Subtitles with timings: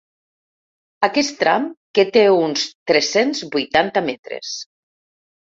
[1.07, 1.67] Aquest tram
[1.99, 4.57] que té uns tres-cents vuitanta metres.